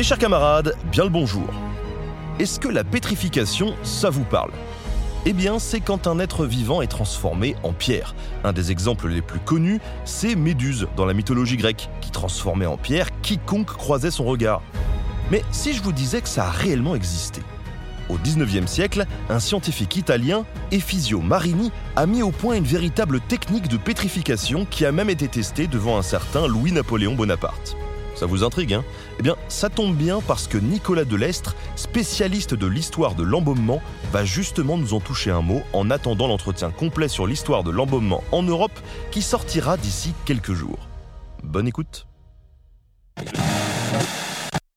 Mes 0.00 0.04
chers 0.04 0.16
camarades, 0.16 0.76
bien 0.90 1.04
le 1.04 1.10
bonjour. 1.10 1.46
Est-ce 2.38 2.58
que 2.58 2.68
la 2.68 2.84
pétrification, 2.84 3.74
ça 3.82 4.08
vous 4.08 4.24
parle? 4.24 4.50
Eh 5.26 5.34
bien, 5.34 5.58
c'est 5.58 5.80
quand 5.80 6.06
un 6.06 6.18
être 6.20 6.46
vivant 6.46 6.80
est 6.80 6.86
transformé 6.86 7.54
en 7.62 7.74
pierre. 7.74 8.14
Un 8.42 8.54
des 8.54 8.70
exemples 8.70 9.08
les 9.08 9.20
plus 9.20 9.40
connus, 9.40 9.78
c'est 10.06 10.36
Méduse 10.36 10.88
dans 10.96 11.04
la 11.04 11.12
mythologie 11.12 11.58
grecque, 11.58 11.90
qui 12.00 12.10
transformait 12.10 12.64
en 12.64 12.78
pierre 12.78 13.08
quiconque 13.20 13.76
croisait 13.76 14.10
son 14.10 14.24
regard. 14.24 14.62
Mais 15.30 15.42
si 15.50 15.74
je 15.74 15.82
vous 15.82 15.92
disais 15.92 16.22
que 16.22 16.30
ça 16.30 16.46
a 16.46 16.50
réellement 16.50 16.94
existé? 16.94 17.42
Au 18.08 18.16
19e 18.16 18.68
siècle, 18.68 19.04
un 19.28 19.38
scientifique 19.38 19.96
italien, 19.96 20.46
Efisio 20.72 21.20
Marini, 21.20 21.72
a 21.96 22.06
mis 22.06 22.22
au 22.22 22.30
point 22.30 22.54
une 22.54 22.64
véritable 22.64 23.20
technique 23.20 23.68
de 23.68 23.76
pétrification 23.76 24.64
qui 24.64 24.86
a 24.86 24.92
même 24.92 25.10
été 25.10 25.28
testée 25.28 25.66
devant 25.66 25.98
un 25.98 26.02
certain 26.02 26.46
Louis-Napoléon 26.46 27.16
Bonaparte. 27.16 27.76
Ça 28.20 28.26
vous 28.26 28.44
intrigue, 28.44 28.74
hein? 28.74 28.84
Eh 29.18 29.22
bien, 29.22 29.34
ça 29.48 29.70
tombe 29.70 29.96
bien 29.96 30.20
parce 30.20 30.46
que 30.46 30.58
Nicolas 30.58 31.06
Delestre, 31.06 31.56
spécialiste 31.74 32.52
de 32.52 32.66
l'histoire 32.66 33.14
de 33.14 33.22
l'embaumement, 33.22 33.80
va 34.12 34.26
justement 34.26 34.76
nous 34.76 34.92
en 34.92 35.00
toucher 35.00 35.30
un 35.30 35.40
mot 35.40 35.62
en 35.72 35.88
attendant 35.90 36.28
l'entretien 36.28 36.70
complet 36.70 37.08
sur 37.08 37.26
l'histoire 37.26 37.64
de 37.64 37.70
l'embaumement 37.70 38.22
en 38.30 38.42
Europe 38.42 38.78
qui 39.10 39.22
sortira 39.22 39.78
d'ici 39.78 40.12
quelques 40.26 40.52
jours. 40.52 40.86
Bonne 41.42 41.66
écoute 41.66 42.06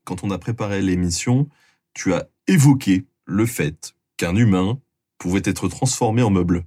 Quand 0.06 0.24
on 0.24 0.32
a 0.32 0.38
préparé 0.38 0.82
l'émission, 0.82 1.50
tu 1.94 2.14
as 2.14 2.30
évoqué 2.48 3.08
le 3.26 3.46
fait 3.46 3.94
qu'un 4.16 4.38
humain 4.38 4.80
pouvait 5.18 5.42
être 5.44 5.68
transformé 5.68 6.24
en 6.24 6.30
meuble. 6.30 6.64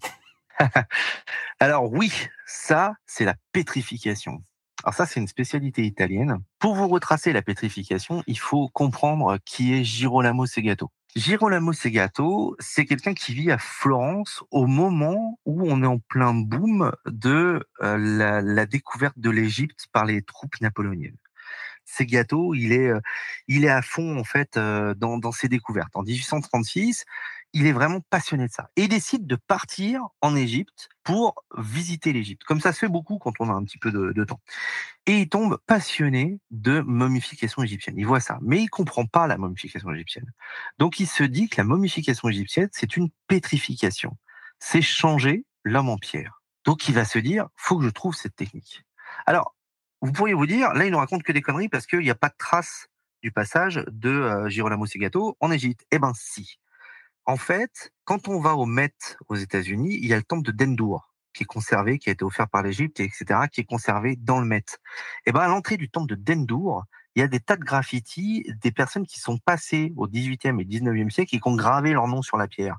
Alors 1.59 1.91
oui, 1.91 2.13
ça, 2.47 2.93
c'est 3.07 3.25
la 3.25 3.37
pétrification. 3.53 4.43
Alors 4.87 4.95
ça, 4.95 5.05
c'est 5.05 5.19
une 5.19 5.27
spécialité 5.27 5.83
italienne. 5.85 6.39
Pour 6.61 6.77
vous 6.77 6.87
retracer 6.87 7.33
la 7.33 7.43
pétrification, 7.43 8.23
il 8.29 8.39
faut 8.39 8.69
comprendre 8.69 9.37
qui 9.45 9.75
est 9.75 9.83
Girolamo 9.83 10.47
Segato. 10.47 10.93
Girolamo 11.17 11.73
Segato, 11.73 12.55
c'est 12.61 12.85
quelqu'un 12.85 13.13
qui 13.13 13.35
vit 13.35 13.51
à 13.51 13.59
Florence 13.59 14.45
au 14.53 14.69
moment 14.69 15.41
où 15.45 15.69
on 15.69 15.83
est 15.83 15.87
en 15.87 15.99
plein 15.99 16.35
boom 16.35 16.93
de 17.05 17.67
euh, 17.83 18.41
la, 18.41 18.67
découverte 18.67 19.19
de 19.19 19.29
l'Égypte 19.29 19.89
par 19.93 20.05
les 20.05 20.23
troupes 20.23 20.61
napoléoniennes. 20.61 21.19
Segato, 21.85 22.55
il 22.55 22.71
est, 22.71 22.87
euh, 22.87 23.01
il 23.49 23.65
est 23.65 23.71
à 23.71 23.83
fond 23.83 24.17
en 24.17 24.25
fait 24.25 24.57
euh, 24.57 24.95
dans, 24.95 25.19
dans 25.19 25.33
ses 25.33 25.49
découvertes. 25.49 25.97
En 25.97 26.05
1836, 26.05 27.05
il 27.59 27.67
est 27.67 27.73
vraiment 27.73 28.01
passionné 28.11 28.49
de 28.49 28.53
ça. 28.53 28.69
Et 28.77 28.83
il 28.83 28.89
décide 28.91 29.27
de 29.27 29.35
partir 29.35 30.03
en 30.21 30.37
Égypte 30.37 30.91
pour 31.03 31.43
visiter 31.57 32.13
l'Égypte. 32.13 32.45
Comme 32.45 32.61
ça 32.61 32.71
se 32.71 32.81
fait 32.81 32.89
beaucoup 32.89 33.17
quand 33.17 33.33
on 33.41 33.49
a 33.49 33.55
un 33.55 33.65
petit 33.65 33.79
peu 33.79 33.91
de, 33.91 34.25
temps. 34.25 34.43
Et 35.07 35.21
il 35.21 35.29
tombe 35.31 35.57
passionné 35.67 36.39
de 36.51 36.81
momification 36.81 37.63
égyptienne. 37.63 37.95
Il 37.97 38.07
voit 38.07 38.21
ça, 38.21 38.39
mais 38.43 38.61
il 38.61 38.69
comprend 38.69 39.07
pas 39.07 39.27
la 39.27 39.39
momification 39.39 39.91
égyptienne. 39.91 40.31
Donc 40.77 41.01
il 41.01 41.07
se 41.07 41.23
dit 41.23 41.49
que 41.49 41.57
la 41.57 41.65
momification 41.65 42.29
égyptienne, 42.29 42.69
c'est 42.73 42.99
une 42.99 43.09
pétrification. 43.27 44.19
C'est 44.59 44.83
changer 44.83 45.47
l'homme 45.65 45.89
en 45.89 45.97
pierre. 45.97 46.43
Donc 46.67 46.91
il 46.91 46.95
va 46.95 47.07
se 47.07 47.19
dire, 47.19 47.49
faut 47.57 47.79
que 47.79 47.85
je 47.85 47.91
trouve 47.91 48.15
cette 48.15 48.37
technique. 48.37 48.85
Alors, 49.25 49.57
vous 50.03 50.13
pourriez 50.13 50.35
vous 50.35 50.47
dire, 50.47 50.75
là, 50.75 50.85
il 50.85 50.93
nous 50.93 50.99
raconte 50.99 51.23
que 51.23 51.33
des 51.33 51.41
conneries 51.41 51.71
parce 51.71 51.87
qu'il 51.87 52.01
n'y 52.01 52.11
a 52.11 52.15
pas 52.15 52.29
de 52.29 52.37
trace 52.37 52.89
du 53.23 53.33
passage 53.33 53.83
de 53.91 54.11
euh, 54.11 54.49
Girolamo 54.51 54.85
Segato 54.85 55.39
en 55.41 55.51
Égypte. 55.51 55.87
Eh 55.91 55.99
ben 55.99 56.13
si. 56.15 56.59
En 57.27 57.37
fait, 57.37 57.93
quand 58.05 58.29
on 58.29 58.41
va 58.41 58.55
au 58.55 58.67
Met 58.67 58.95
aux 59.29 59.35
États-Unis, 59.35 59.99
il 60.01 60.07
y 60.07 60.15
a 60.15 60.17
le 60.17 60.23
temple 60.23 60.47
de 60.47 60.53
Dendour 60.53 61.13
qui 61.35 61.43
est 61.43 61.47
conservé, 61.47 61.99
qui 61.99 62.09
a 62.09 62.13
été 62.13 62.25
offert 62.25 62.49
par 62.49 62.63
l'Égypte, 62.63 63.01
etc., 63.01 63.41
qui 63.53 63.61
est 63.61 63.65
conservé 63.65 64.17
dans 64.17 64.41
le 64.41 64.47
Met. 64.47 64.65
Et 65.27 65.33
ben 65.33 65.41
à 65.41 65.49
l'entrée 65.49 65.77
du 65.77 65.91
temple 65.91 66.07
de 66.07 66.15
Dendour, 66.15 66.85
il 67.15 67.21
y 67.21 67.23
a 67.23 67.29
des 67.29 67.41
tas 67.41 67.57
de 67.57 67.65
graffitis, 67.65 68.47
des 68.63 68.73
personnes 68.73 69.07
qui 69.07 69.19
sont 69.19 69.39
passées 69.39 69.93
au 69.97 70.07
18e 70.07 70.61
et 70.61 70.65
19e 70.65 71.11
siècle 71.11 71.35
et 71.35 71.41
qui 71.41 71.49
ont 71.49 71.57
gravé 71.57 71.93
leur 71.93 72.07
nom 72.07 72.23
sur 72.23 72.37
la 72.37 72.47
pierre. 72.47 72.79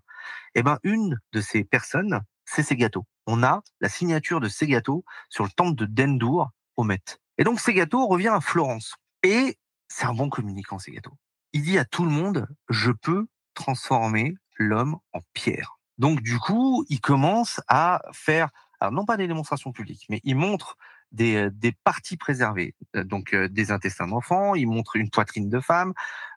Et 0.56 0.63
ben 0.63 0.80
une 0.84 1.19
de 1.34 1.41
ces 1.41 1.63
personnes, 1.63 2.22
c'est 2.46 2.63
Segato. 2.63 3.06
On 3.28 3.44
a 3.44 3.62
la 3.81 3.90
signature 3.90 4.40
de 4.40 4.47
Segato 4.47 5.03
sur 5.30 5.44
le 5.44 5.52
temple 5.52 5.75
de 5.75 5.86
Dendour 5.86 6.50
au 6.78 6.84
Met. 6.84 7.19
Et 7.38 7.44
donc 7.44 7.59
Segato 7.59 8.07
revient 8.07 8.30
à 8.30 8.40
Florence. 8.40 8.96
Et 9.24 9.57
c'est 9.88 10.06
un 10.06 10.13
bon 10.13 10.30
communicant, 10.30 10.80
Segato. 10.80 11.12
Il 11.53 11.63
dit 11.63 11.78
à 11.78 11.86
tout 11.86 12.06
le 12.06 12.12
monde, 12.12 12.47
je 12.69 12.91
peux 12.91 13.28
transformer 13.57 14.35
l'homme 14.56 14.97
en 15.13 15.22
pierre. 15.34 15.79
Donc 15.97 16.22
du 16.22 16.38
coup, 16.38 16.85
il 16.90 17.01
commence 17.01 17.59
à 17.68 18.03
faire, 18.13 18.50
alors 18.79 18.94
non 18.94 19.03
pas 19.03 19.18
des 19.18 19.28
démonstrations 19.28 19.72
publiques, 19.72 20.06
mais 20.09 20.22
il 20.23 20.35
montre 20.35 20.78
des, 21.12 21.50
des 21.51 21.72
parties 21.72 22.18
préservées, 22.18 22.75
donc 22.94 23.34
euh, 23.34 23.47
des 23.50 23.72
intestins 23.72 24.07
d'enfants, 24.07 24.53
il 24.53 24.68
montre 24.68 24.95
une 24.95 25.09
poitrine 25.09 25.50
de 25.50 25.59
femme, 25.59 25.94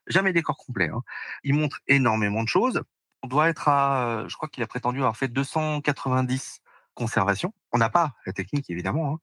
jamais 0.07 0.33
des 0.33 0.43
corps 0.43 0.57
complets. 0.57 0.89
Hein. 0.89 1.03
Il 1.45 1.55
montre 1.55 1.81
énormément 1.89 2.43
de 2.43 2.49
choses. 2.49 2.83
On 3.23 3.29
doit 3.29 3.51
être 3.51 3.69
à, 3.69 4.25
je 4.27 4.35
crois 4.37 4.49
qu'il 4.49 4.63
a 4.63 4.67
prétendu 4.67 5.01
avoir 5.01 5.17
fait 5.17 5.29
290 5.29 6.63
conservations. 6.95 7.53
On 7.73 7.79
n'a 7.79 7.91
pas 7.91 8.15
la 8.27 8.33
technique, 8.33 8.69
évidemment. 8.71 9.15
Hein. 9.15 9.19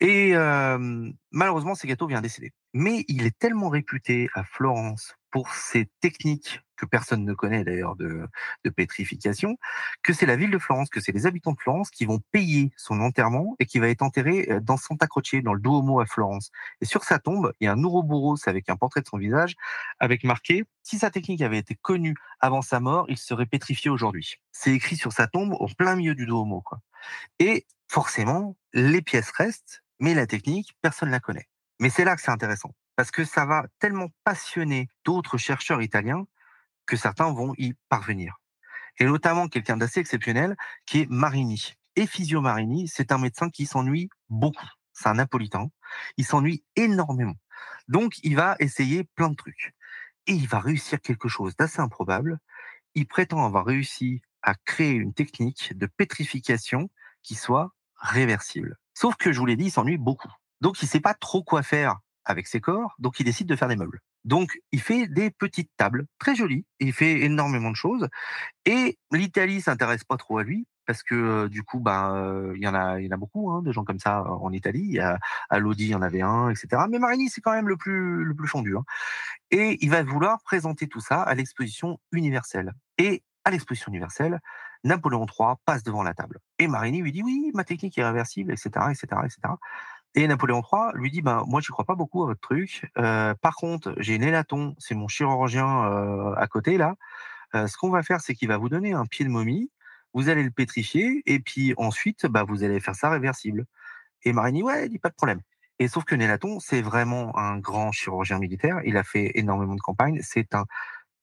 Et 0.00 0.34
euh, 0.34 1.10
malheureusement, 1.30 1.74
Segato 1.74 2.06
vient 2.06 2.20
décéder. 2.20 2.52
Mais 2.74 3.04
il 3.08 3.26
est 3.26 3.38
tellement 3.38 3.68
réputé 3.68 4.28
à 4.34 4.44
Florence 4.44 5.14
pour 5.30 5.52
ses 5.54 5.88
techniques 6.00 6.60
que 6.76 6.84
personne 6.84 7.24
ne 7.24 7.32
connaît 7.32 7.62
d'ailleurs 7.64 7.94
de, 7.94 8.28
pétrification, 8.74 9.56
que 10.02 10.12
c'est 10.12 10.26
la 10.26 10.36
ville 10.36 10.50
de 10.50 10.58
Florence, 10.58 10.90
que 10.90 11.00
c'est 11.00 11.12
les 11.12 11.26
habitants 11.26 11.52
de 11.52 11.60
Florence 11.60 11.90
qui 11.90 12.06
vont 12.06 12.20
payer 12.32 12.72
son 12.76 13.00
enterrement 13.00 13.54
et 13.60 13.66
qui 13.66 13.78
va 13.78 13.88
être 13.88 14.02
enterré 14.02 14.48
dans 14.60 14.76
Santa 14.76 15.06
Croce, 15.06 15.36
dans 15.44 15.54
le 15.54 15.60
Duomo 15.60 16.00
à 16.00 16.06
Florence. 16.06 16.50
Et 16.80 16.84
sur 16.84 17.04
sa 17.04 17.20
tombe, 17.20 17.52
il 17.60 17.66
y 17.66 17.68
a 17.68 17.72
un 17.72 17.84
Ouroboros 17.84 18.36
avec 18.46 18.68
un 18.68 18.76
portrait 18.76 19.00
de 19.00 19.06
son 19.06 19.16
visage, 19.16 19.54
avec 20.00 20.24
marqué 20.24 20.64
si 20.82 20.98
sa 20.98 21.10
technique 21.10 21.42
avait 21.42 21.58
été 21.58 21.76
connue 21.76 22.16
avant 22.40 22.62
sa 22.62 22.80
mort, 22.80 23.06
il 23.08 23.16
serait 23.16 23.46
pétrifié 23.46 23.90
aujourd'hui. 23.90 24.36
C'est 24.50 24.72
écrit 24.72 24.96
sur 24.96 25.12
sa 25.12 25.26
tombe 25.26 25.52
au 25.52 25.68
plein 25.68 25.94
milieu 25.94 26.14
du 26.14 26.26
Duomo. 26.26 26.60
Quoi. 26.60 26.80
Et 27.38 27.66
forcément, 27.92 28.56
les 28.72 29.02
pièces 29.02 29.30
restent, 29.32 29.82
mais 30.00 30.14
la 30.14 30.26
technique, 30.26 30.74
personne 30.80 31.10
ne 31.10 31.12
la 31.12 31.20
connaît. 31.20 31.46
Mais 31.78 31.90
c'est 31.90 32.06
là 32.06 32.16
que 32.16 32.22
c'est 32.22 32.30
intéressant, 32.30 32.74
parce 32.96 33.10
que 33.10 33.22
ça 33.22 33.44
va 33.44 33.66
tellement 33.80 34.08
passionner 34.24 34.88
d'autres 35.04 35.36
chercheurs 35.36 35.82
italiens 35.82 36.24
que 36.86 36.96
certains 36.96 37.30
vont 37.30 37.52
y 37.58 37.74
parvenir. 37.90 38.40
Et 38.98 39.04
notamment 39.04 39.46
quelqu'un 39.46 39.76
d'assez 39.76 40.00
exceptionnel 40.00 40.56
qui 40.86 41.00
est 41.00 41.10
Marini. 41.10 41.74
Efisio 41.94 42.40
Marini, 42.40 42.88
c'est 42.88 43.12
un 43.12 43.18
médecin 43.18 43.50
qui 43.50 43.66
s'ennuie 43.66 44.08
beaucoup. 44.30 44.70
C'est 44.94 45.08
un 45.10 45.14
napolitain. 45.14 45.68
Il 46.16 46.24
s'ennuie 46.24 46.64
énormément. 46.76 47.36
Donc, 47.88 48.14
il 48.22 48.36
va 48.36 48.56
essayer 48.58 49.04
plein 49.04 49.28
de 49.28 49.36
trucs. 49.36 49.74
Et 50.26 50.32
il 50.32 50.48
va 50.48 50.60
réussir 50.60 50.98
quelque 51.02 51.28
chose 51.28 51.56
d'assez 51.56 51.80
improbable. 51.80 52.38
Il 52.94 53.06
prétend 53.06 53.44
avoir 53.44 53.66
réussi 53.66 54.22
à 54.40 54.54
créer 54.54 54.92
une 54.92 55.12
technique 55.12 55.76
de 55.76 55.84
pétrification 55.84 56.88
qui 57.22 57.34
soit 57.34 57.74
réversible. 58.02 58.76
Sauf 58.94 59.16
que, 59.16 59.32
je 59.32 59.38
vous 59.38 59.46
l'ai 59.46 59.56
dit, 59.56 59.66
il 59.66 59.70
s'ennuie 59.70 59.96
beaucoup. 59.96 60.32
Donc, 60.60 60.82
il 60.82 60.84
ne 60.84 60.90
sait 60.90 61.00
pas 61.00 61.14
trop 61.14 61.42
quoi 61.42 61.62
faire 61.62 61.98
avec 62.24 62.46
ses 62.46 62.60
corps, 62.60 62.94
donc 62.98 63.18
il 63.18 63.24
décide 63.24 63.48
de 63.48 63.56
faire 63.56 63.68
des 63.68 63.76
meubles. 63.76 64.00
Donc, 64.24 64.60
il 64.70 64.80
fait 64.80 65.08
des 65.08 65.30
petites 65.30 65.70
tables 65.76 66.06
très 66.18 66.36
jolies. 66.36 66.64
Il 66.78 66.92
fait 66.92 67.22
énormément 67.22 67.70
de 67.70 67.76
choses. 67.76 68.08
Et 68.64 68.98
l'Italie 69.10 69.60
s'intéresse 69.60 70.04
pas 70.04 70.16
trop 70.16 70.38
à 70.38 70.44
lui 70.44 70.66
parce 70.86 71.02
que 71.02 71.46
du 71.48 71.62
coup, 71.62 71.80
bah, 71.80 72.14
il 72.54 72.62
y 72.62 72.68
en 72.68 72.74
a, 72.74 73.00
il 73.00 73.06
y 73.06 73.08
en 73.08 73.12
a 73.12 73.16
beaucoup, 73.16 73.50
hein, 73.50 73.62
de 73.62 73.72
gens 73.72 73.84
comme 73.84 73.98
ça 73.98 74.22
en 74.24 74.52
Italie. 74.52 74.98
A, 74.98 75.18
à 75.48 75.58
Lodi, 75.58 75.86
il 75.86 75.90
y 75.90 75.94
en 75.94 76.02
avait 76.02 76.22
un, 76.22 76.50
etc. 76.50 76.82
Mais 76.88 76.98
Marini, 76.98 77.28
c'est 77.28 77.40
quand 77.40 77.52
même 77.52 77.68
le 77.68 77.76
plus, 77.76 78.24
le 78.24 78.34
plus 78.34 78.48
fondu. 78.48 78.76
Hein. 78.76 78.84
Et 79.50 79.78
il 79.84 79.90
va 79.90 80.02
vouloir 80.02 80.40
présenter 80.42 80.88
tout 80.88 81.00
ça 81.00 81.22
à 81.22 81.34
l'exposition 81.34 81.98
universelle. 82.12 82.72
Et 82.98 83.22
à 83.44 83.50
l'exposition 83.50 83.90
universelle, 83.90 84.40
Napoléon 84.84 85.26
III 85.26 85.54
passe 85.64 85.82
devant 85.82 86.02
la 86.02 86.14
table. 86.14 86.38
Et 86.58 86.66
Marini 86.66 87.02
lui 87.02 87.12
dit 87.12 87.22
oui, 87.22 87.50
ma 87.54 87.64
technique 87.64 87.96
est 87.98 88.04
réversible, 88.04 88.52
etc., 88.52 88.70
etc., 88.90 89.06
etc. 89.24 89.54
Et 90.14 90.26
Napoléon 90.26 90.62
III 90.62 90.92
lui 90.94 91.10
dit 91.10 91.22
ben 91.22 91.44
moi 91.46 91.60
je 91.62 91.70
crois 91.72 91.84
pas 91.84 91.94
beaucoup 91.94 92.22
à 92.22 92.26
votre 92.26 92.40
truc. 92.40 92.90
Euh, 92.98 93.34
par 93.34 93.56
contre 93.56 93.94
j'ai 93.98 94.14
une 94.14 94.22
élaton, 94.22 94.74
c'est 94.78 94.94
mon 94.94 95.08
chirurgien 95.08 95.84
euh, 95.84 96.34
à 96.34 96.46
côté 96.46 96.76
là. 96.76 96.96
Euh, 97.54 97.66
ce 97.66 97.76
qu'on 97.76 97.90
va 97.90 98.02
faire 98.02 98.20
c'est 98.20 98.34
qu'il 98.34 98.48
va 98.48 98.58
vous 98.58 98.68
donner 98.68 98.92
un 98.92 99.06
pied 99.06 99.24
de 99.24 99.30
momie, 99.30 99.70
vous 100.12 100.28
allez 100.28 100.42
le 100.42 100.50
pétrifier 100.50 101.22
et 101.26 101.40
puis 101.40 101.72
ensuite 101.78 102.26
bah 102.26 102.44
vous 102.46 102.62
allez 102.62 102.80
faire 102.80 102.94
ça 102.94 103.08
réversible. 103.10 103.64
Et 104.24 104.32
Marigny, 104.32 104.62
ouais, 104.62 104.86
il 104.86 104.90
dit 104.90 104.98
pas 104.98 105.08
de 105.08 105.14
problème. 105.14 105.40
Et 105.78 105.88
sauf 105.88 106.04
que 106.04 106.14
Nélaton, 106.14 106.60
c'est 106.60 106.82
vraiment 106.82 107.36
un 107.36 107.58
grand 107.58 107.90
chirurgien 107.90 108.38
militaire. 108.38 108.80
Il 108.84 108.96
a 108.96 109.02
fait 109.02 109.32
énormément 109.34 109.74
de 109.74 109.80
campagnes. 109.80 110.20
C'est 110.22 110.54
un 110.54 110.66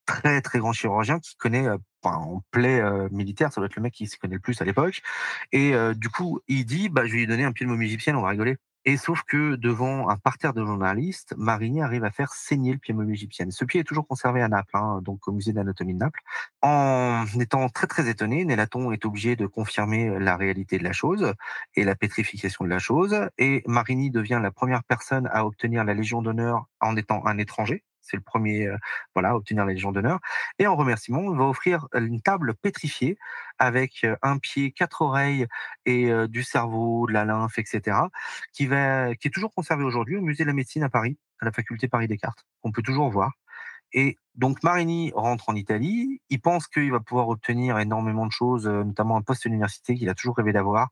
très 0.09 0.41
très 0.41 0.59
grand 0.59 0.73
chirurgien 0.73 1.19
qui 1.19 1.35
connaît 1.38 1.67
euh, 1.67 1.77
en 2.03 2.41
plaie 2.51 2.81
militaire, 3.11 3.51
ça 3.51 3.59
doit 3.59 3.65
être 3.65 3.75
le 3.75 3.81
mec 3.81 3.94
qui 3.94 4.07
se 4.07 4.17
connaît 4.17 4.35
le 4.35 4.39
plus 4.39 4.61
à 4.61 4.65
l'époque. 4.65 5.01
Et 5.51 5.73
du 5.95 6.07
coup, 6.07 6.39
il 6.47 6.65
dit, 6.65 6.88
bah, 6.88 7.06
je 7.06 7.11
vais 7.11 7.17
lui 7.17 7.27
donner 7.27 7.44
un 7.44 7.51
pied 7.51 7.65
de 7.65 7.71
momie 7.71 7.88
égyptienne, 7.88 8.15
on 8.15 8.21
va 8.21 8.29
rigoler. 8.29 8.56
Et 8.85 8.95
sauf 8.95 9.23
que 9.23 9.56
devant 9.56 10.09
un 10.09 10.15
parterre 10.15 10.53
de 10.53 10.65
journalistes, 10.65 11.35
Marigny 11.38 11.81
arrive 11.81 12.06
à 12.06 12.11
faire 12.11 12.33
saigner 12.33 12.71
le 12.71 12.79
pied 12.79 12.94
momie 12.94 13.13
égyptienne. 13.13 13.51
Ce 13.51 13.65
pied 13.65 13.81
est 13.81 13.83
toujours 13.83 14.07
conservé 14.07 14.41
à 14.41 14.47
Naples, 14.47 14.75
hein, 14.75 15.01
donc 15.03 15.27
au 15.27 15.33
musée 15.33 15.51
d'anatomie 15.51 15.94
de 15.94 16.00
Naples. 16.00 16.21
En 16.61 17.25
étant 17.39 17.67
très 17.69 17.88
très 17.88 18.09
étonné, 18.09 18.45
Nélaton 18.45 18.91
est 18.91 19.06
obligé 19.06 19.35
de 19.35 19.45
confirmer 19.47 20.17
la 20.19 20.38
réalité 20.38 20.77
de 20.79 20.83
la 20.85 20.94
chose 20.94 21.33
et 21.75 21.83
la 21.83 21.95
pétrification 21.95 22.63
de 22.63 22.69
la 22.69 22.79
chose. 22.79 23.15
Et 23.38 23.63
Marigny 23.67 24.11
devient 24.11 24.39
la 24.41 24.51
première 24.51 24.83
personne 24.83 25.29
à 25.33 25.45
obtenir 25.45 25.83
la 25.83 25.94
Légion 25.94 26.21
d'honneur 26.21 26.65
en 26.79 26.95
étant 26.95 27.25
un 27.25 27.38
étranger 27.38 27.83
c'est 28.09 28.17
le 28.17 28.23
premier 28.23 28.67
euh, 28.67 28.77
voilà, 29.13 29.29
à 29.29 29.35
obtenir 29.35 29.65
la 29.65 29.73
Légion 29.73 29.91
d'honneur. 29.91 30.19
Et 30.57 30.67
en 30.67 30.75
remerciement, 30.75 31.19
on 31.19 31.35
va 31.35 31.45
offrir 31.45 31.88
une 31.94 32.21
table 32.21 32.56
pétrifiée 32.56 33.17
avec 33.57 34.03
euh, 34.03 34.15
un 34.21 34.38
pied, 34.38 34.71
quatre 34.71 35.01
oreilles 35.01 35.47
et 35.85 36.11
euh, 36.11 36.27
du 36.27 36.44
cerveau, 36.44 37.07
de 37.07 37.13
la 37.13 37.25
lymphe, 37.25 37.59
etc., 37.59 37.97
qui, 38.53 38.67
va, 38.67 39.15
qui 39.15 39.27
est 39.27 39.31
toujours 39.31 39.53
conservé 39.53 39.83
aujourd'hui 39.83 40.17
au 40.17 40.21
musée 40.21 40.44
de 40.44 40.50
la 40.50 40.53
médecine 40.53 40.83
à 40.83 40.89
Paris, 40.89 41.17
à 41.41 41.45
la 41.45 41.51
faculté 41.51 41.88
Paris-Descartes. 41.88 42.45
On 42.63 42.71
peut 42.71 42.81
toujours 42.81 43.09
voir. 43.09 43.33
Et 43.91 44.17
donc 44.35 44.61
Marini 44.61 45.11
rentre 45.15 45.50
en 45.50 45.56
Italie, 45.56 46.21
il 46.29 46.39
pense 46.39 46.67
qu'il 46.67 46.91
va 46.91 47.00
pouvoir 47.00 47.27
obtenir 47.27 47.79
énormément 47.79 48.27
de 48.27 48.31
choses, 48.31 48.67
notamment 48.67 49.17
un 49.17 49.23
poste 49.23 49.45
université 49.45 49.95
qu'il 49.95 50.07
a 50.09 50.13
toujours 50.13 50.38
rêvé 50.38 50.53
d'avoir, 50.53 50.89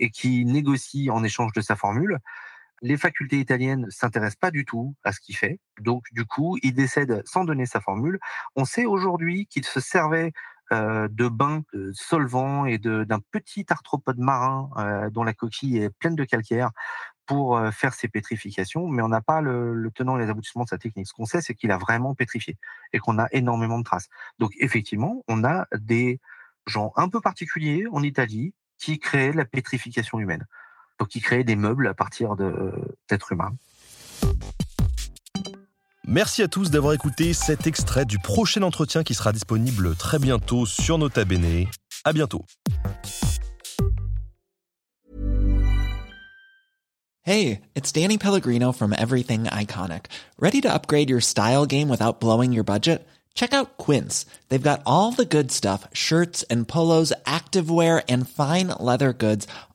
et 0.00 0.10
qui 0.10 0.44
négocie 0.44 1.10
en 1.10 1.22
échange 1.22 1.52
de 1.52 1.60
sa 1.60 1.76
formule. 1.76 2.18
Les 2.82 2.96
facultés 2.96 3.38
italiennes 3.38 3.86
s'intéressent 3.90 4.36
pas 4.36 4.50
du 4.50 4.64
tout 4.64 4.94
à 5.04 5.12
ce 5.12 5.20
qu'il 5.20 5.36
fait. 5.36 5.60
Donc, 5.80 6.04
du 6.12 6.24
coup, 6.24 6.58
il 6.62 6.74
décède 6.74 7.22
sans 7.26 7.44
donner 7.44 7.66
sa 7.66 7.80
formule. 7.80 8.18
On 8.56 8.64
sait 8.64 8.86
aujourd'hui 8.86 9.46
qu'il 9.46 9.64
se 9.64 9.80
servait 9.80 10.32
euh, 10.72 11.08
de 11.10 11.26
bains 11.26 11.62
de 11.72 11.90
solvant 11.92 12.64
et 12.64 12.78
d'un 12.78 13.18
petit 13.32 13.66
arthropode 13.70 14.18
marin 14.18 14.70
euh, 14.76 15.10
dont 15.10 15.24
la 15.24 15.34
coquille 15.34 15.78
est 15.78 15.90
pleine 15.90 16.14
de 16.14 16.22
calcaire 16.22 16.70
pour 17.26 17.56
euh, 17.56 17.72
faire 17.72 17.92
ses 17.92 18.06
pétrifications, 18.06 18.86
mais 18.86 19.02
on 19.02 19.08
n'a 19.08 19.20
pas 19.20 19.40
le, 19.40 19.74
le, 19.74 19.90
tenant 19.90 20.16
et 20.16 20.22
les 20.22 20.30
aboutissements 20.30 20.62
de 20.62 20.68
sa 20.68 20.78
technique. 20.78 21.08
Ce 21.08 21.12
qu'on 21.12 21.24
sait, 21.24 21.40
c'est 21.40 21.54
qu'il 21.54 21.72
a 21.72 21.78
vraiment 21.78 22.14
pétrifié 22.14 22.56
et 22.92 23.00
qu'on 23.00 23.18
a 23.18 23.26
énormément 23.32 23.78
de 23.78 23.84
traces. 23.84 24.08
Donc, 24.38 24.52
effectivement, 24.60 25.24
on 25.26 25.42
a 25.42 25.66
des 25.76 26.20
gens 26.66 26.92
un 26.94 27.08
peu 27.08 27.20
particuliers 27.20 27.86
en 27.90 28.04
Italie 28.04 28.54
qui 28.78 29.00
créent 29.00 29.32
la 29.32 29.44
pétrification 29.44 30.20
humaine 30.20 30.46
donc 31.00 31.08
qui 31.08 31.20
créait 31.20 31.44
des 31.44 31.56
meubles 31.56 31.88
à 31.88 31.94
partir 31.94 32.36
d'êtres 32.36 33.32
humains. 33.32 33.52
Merci 36.06 36.42
à 36.42 36.48
tous 36.48 36.70
d'avoir 36.70 36.92
écouté 36.92 37.32
cet 37.32 37.66
extrait 37.66 38.04
du 38.04 38.18
prochain 38.18 38.62
entretien 38.62 39.02
qui 39.02 39.14
sera 39.14 39.32
disponible 39.32 39.96
très 39.96 40.18
bientôt 40.18 40.66
sur 40.66 40.98
Nota 40.98 41.24
Bene. 41.24 41.66
À 42.04 42.12
bientôt. 42.12 42.44
Hey, 47.22 47.60
it's 47.76 47.92
Danny 47.92 48.18
Pellegrino 48.18 48.72
from 48.72 48.92
Everything 48.92 49.44
Iconic. 49.44 50.06
Ready 50.38 50.60
to 50.62 50.68
upgrade 50.72 51.08
your 51.08 51.20
style 51.20 51.64
game 51.64 51.88
without 51.88 52.18
blowing 52.18 52.52
your 52.52 52.64
budget? 52.64 53.06
Check 53.34 53.54
out 53.54 53.76
Quince. 53.76 54.26
They've 54.48 54.60
got 54.60 54.82
all 54.84 55.12
the 55.12 55.24
good 55.24 55.52
stuff, 55.52 55.86
shirts 55.92 56.42
and 56.50 56.66
polos, 56.66 57.12
activewear 57.24 58.02
and 58.08 58.28
fine 58.28 58.68
leather 58.80 59.12
goods 59.12 59.46